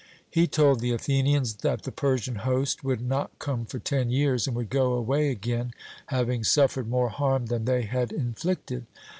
[0.31, 4.55] He told the Athenians that the Persian host would not come for ten years, and
[4.55, 5.73] would go away again,
[6.07, 8.87] having suffered more harm than they had inflicted.